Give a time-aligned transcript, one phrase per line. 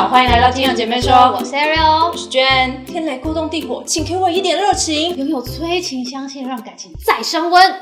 [0.00, 2.86] 好，欢迎来到金友姐妹说，我是 Ariel，我是娟。
[2.86, 5.14] 天雷勾动地火，请给我一点热情。
[5.14, 7.74] 拥有催情香气，让感情再升温。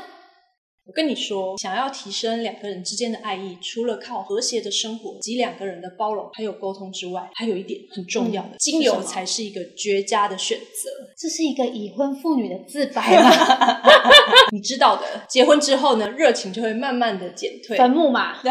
[0.89, 10.89] 我跟你说，想要提升两个人之间的爱意，除了靠和谐的生活及两个人的包容还有沟通之外，还有一点很重要的，精油才是一个绝佳的选择。
[11.15, 13.29] 这是一个已婚妇女的自白 吗？
[14.51, 17.77] 你知道的，结婚之后呢，热情就会慢慢的减退。
[17.77, 18.37] 坟墓嘛。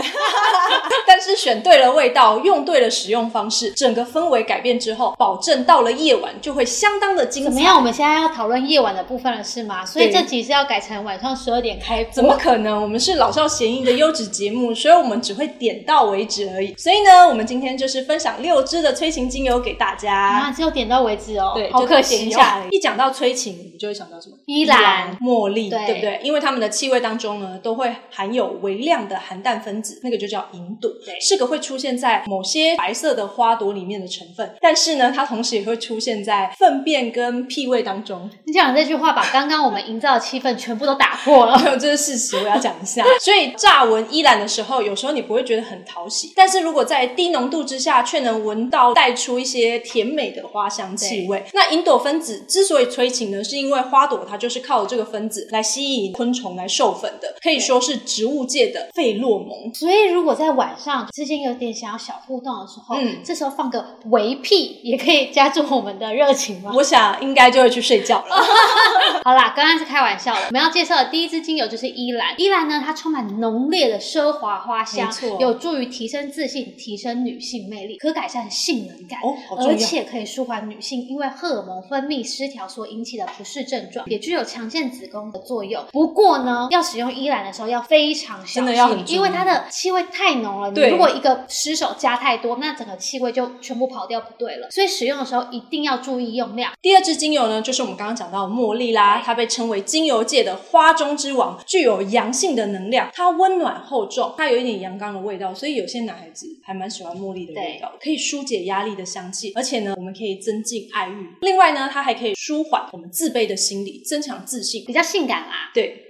[1.05, 7.50] 但是选对了味道，用对了使用方式，整个氛围改变之后，保证到了夜晚就会相当的精彩。
[7.50, 7.77] 怎么样？
[7.77, 9.85] 我们现在要讨论夜晚的部分了，是吗？
[9.85, 12.28] 所以这集是要改成晚上十二点开播。
[12.29, 12.82] 怎么可能？
[12.82, 16.75] 我们是老少咸宜的优质节目，所以我们只会点到为止而已。
[16.77, 20.14] 所以呢，我们今天就是分享六支的催情精油给大家。
[20.14, 22.41] 啊，只有点到为止哦，对，好可惜哦。
[22.71, 24.36] 一讲到催情，你就会想到什么？
[24.45, 26.21] 依兰、茉莉，对不对？
[26.22, 30.91] 因为它们的气味当中呢，都会含有微量的含氮分子，那个就叫银朵，
[31.22, 34.55] 是个会出现在某些白色的花朵里面的成分。
[34.61, 38.28] 但是呢，它同时也会出现在粪便跟屁味当中。
[38.45, 41.58] 你讲这句话，把刚刚我们营造的气氛全部都打破了。
[41.78, 43.05] 这是事实，我要讲一下。
[43.20, 51.44] 所以乍闻依兰的时候，有时候你不会觉得很讨喜，但是如果在低浓度之下，却能闻到带出一些甜美的花香气味。
[51.55, 59.72] 那银朵分子之所以催情呢，是因为花朵它就是靠这个分子来吸引昆虫来授粉的，可以说是植物界的费洛蒙。
[59.72, 66.72] 所以如果在晚上之间有点想要小互动的时候，嗯，这时候放个维 P 也可以加重我们的热情吗？
[66.74, 68.36] 我想应该就会去睡觉了。
[69.24, 70.41] 好啦，刚刚是开玩笑的。
[70.46, 72.34] 我们要介绍的第一支精油就是依兰。
[72.38, 85.84] 依兰呢，它充满浓烈的奢华花香，有助于提升自信、提升女性魅力，可改善性能感，哦，而且可以舒缓女性因为荷尔蒙分泌失调所引起的不适症状，也具有强健子宫的作用。
[85.92, 90.70] 不过呢，要使用依兰的时候要非常小心，因为它的气味太浓了。
[90.70, 94.70] 你如果一个失手加太多，那整个气味就全部跑掉，不对了。
[94.70, 96.72] 所以使用的时候一定要注意用量。
[96.80, 111.28] 第二支精油呢，就是我们刚刚讲到的茉莉啦，它被称为精油界的花中之王，具有阳性的能量，它温暖厚重，它有一点阳刚的味道，所以有些男孩子还蛮喜欢茉莉的味道，可以疏解压力的香气，而且呢，我们可以增进爱欲。
[111.42, 115.70] 另外呢，它还可以舒缓我们自卑的心理，增强自信，比较性感啦。
[115.74, 116.08] 对。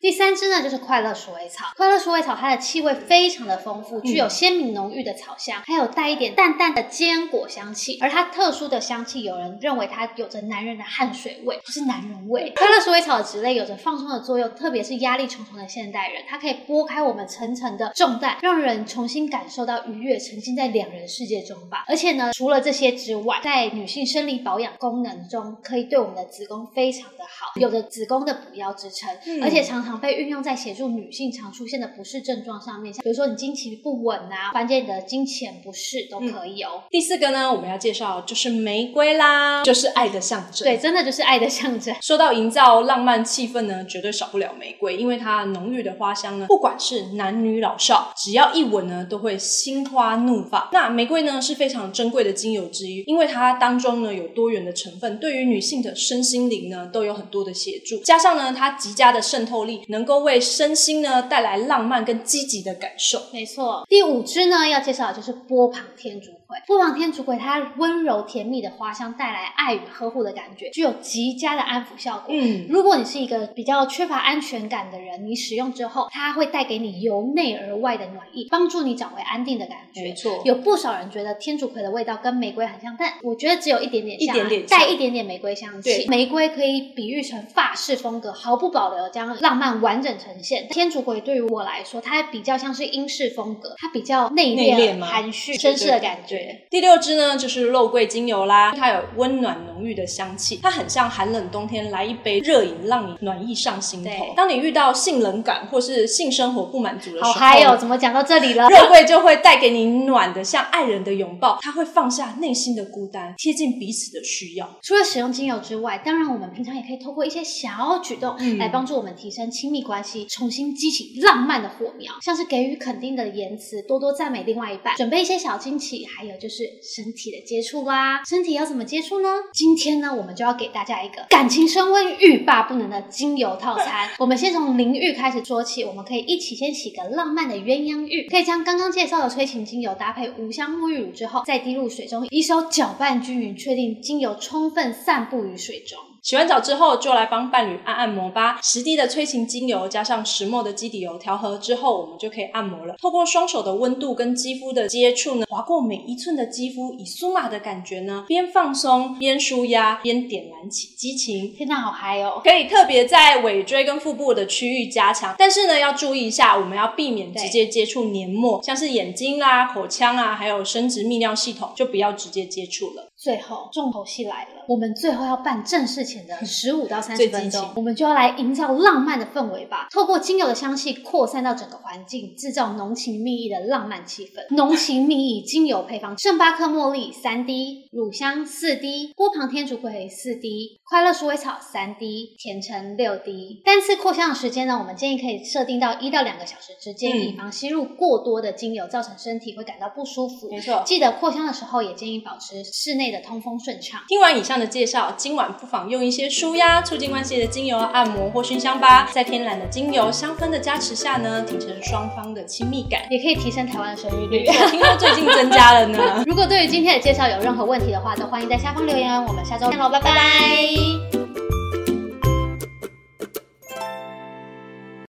[0.00, 1.66] 第三支呢，就是快乐鼠尾草。
[1.76, 7.98] 快乐鼠尾草它的气味非常的丰富，具有鲜明浓郁的草香，还有带一点淡淡的坚果香气。
[8.00, 12.50] 而它特殊的香气，有人认为它有着男人的汗水味，不是男人味。
[12.56, 21.84] 快乐鼠尾草的植类有着放松的作用，特别是压力重重的现代人，它可以拨开我们层层的重担，让人重新感受到愉悦，沉浸在两人世界中吧。
[21.86, 29.89] 而且呢，除了这些之外，在女性生理保养功能中，可以对我们的子宫非常的好，有着子宫的补腰支撑，而且常常。
[29.90, 36.84] 常被运用在协助女性常出现的不适症状上面，像比如说你经期不稳啊，缓解你的经前不适都可以哦。
[36.90, 40.64] 第四个呢，我们要介绍就是玫瑰啦，就是爱的象征。
[40.64, 41.92] 对，真的就是爱的象征。
[42.00, 50.68] 说到营造浪漫气氛呢，绝对少不了玫瑰，因为它浓郁的花香呢，不管是男女老少，只要一闻呢，都会心花怒放。
[50.72, 59.79] 那玫瑰呢是非常珍贵的精油之一，因为它当中呢有多元的成分，对于女性的身心灵呢都有很多的协助，加上呢它极佳的渗透力。
[59.88, 63.20] 能够为身心呢带来浪漫跟积极的感受。
[63.32, 66.30] 没错，第五支呢要介绍的就是波旁天竺。
[66.66, 72.26] 波旁天竺葵，它温柔甜蜜的花香带来爱与呵护的感觉，具有极佳的安抚效果。
[72.28, 80.02] 嗯，如果你是一个比较缺乏安全感的人，你使用之后，它会带给你由内而外的暖意，帮助你找回安定的感觉。
[80.02, 86.06] 没错，有不少人觉得天竺葵的味道跟玫瑰很像，但我觉得只有一点点像，一点点带一点点玫瑰香气。
[86.08, 90.66] 玫瑰可以比喻成法式风格，毫不保留将浪漫完整呈现。
[90.68, 96.39] 天竺葵对于我来说，它比较像是英式风格，它比较内敛、含蓄、绅士的感觉。
[96.70, 104.10] 第六支呢，就是肉桂精油啦，它有温暖浓郁的香气，它很像寒冷冬天来一杯热饮，让你暖意上心头。
[104.36, 107.76] 当你遇到性冷感或是性生活不满足的时候，还有哦！
[107.76, 108.68] 怎么讲到这里了？
[108.68, 114.78] 肉桂就会带给你暖的，像爱人的拥抱，它会放下内心的孤单，贴近彼此的需要。
[114.82, 126.64] 除了使用精油之外，当然我们平常也可以透过一些小举动来帮助我们提升亲密关系，重新激起浪漫的火苗，像是给予肯定的言辞，多多赞美另外一半，准备一些小惊喜，还有就是。
[126.82, 129.28] 身体的接触啦，身体要怎么接触呢？
[129.52, 134.10] 今天呢，我们就要给大家一个感情升温、欲罢不能的精油套餐。
[134.18, 145.98] 我们先从淋浴开始说起，我们可以一起先洗个浪漫的鸳鸯浴，可以将刚刚介绍的催情精油搭配无香沐浴乳之后，再滴入水中，以手搅拌均匀，确定精油充分散布于水中。
[146.22, 148.58] 洗完澡之后，就来帮伴侣按按摩吧。
[148.62, 152.94] 十滴的催情精油加上石墨的基底油调和之后，我们就可以按摩了。
[153.00, 161.52] 透过双手的温度跟肌肤的接触呢，划过每一寸的肌肤，以酥麻的感觉呢，边放松边舒压，边点燃起激情。
[161.54, 162.40] 天哪，好嗨哦！
[162.44, 173.09] 可以特别在尾椎跟腹部的区域加强，但是呢，要注意一下，我们要避免直接接触黏膜，像是眼睛啦、口腔啊，还有生殖泌尿系统，就不要直接接触了。
[173.20, 179.88] 最后重头戏来了，我们最后要办正事前的十五到三十分钟，我们就要来营造浪漫的氛围吧。
[179.92, 184.46] 透过精油的香气扩散到整个环境，制造浓情蜜意的浪漫气氛。
[184.56, 193.60] 浓情蜜意精油配方：圣巴克茉莉三滴，乳香四滴，波旁天竺葵四滴，快乐鼠尾草三滴，甜橙六滴。
[193.66, 200.48] 单次扩香的时间呢，我们建议可以设定到一到两个小时之间，嗯以防吸入过多的精油造成身体会感到不舒服。
[200.50, 200.82] 没错。
[200.86, 204.00] 记得扩香的时候，也建议保持室内的通风顺畅。
[204.08, 209.08] 听完以上的介绍，今晚不妨用一些舒压、促进关系的精油按摩或熏香吧。
[209.12, 213.00] 在天然的精油香氛的加持下呢，提升双方的亲密感。
[213.10, 214.44] 也可以提升台湾的生育率。
[214.44, 216.22] 听说最近增加了呢。
[216.26, 219.22] 如果对于今天的介绍有任何问题的话，都欢迎在下方留言。
[219.26, 221.19] 我们下周见喽，拜拜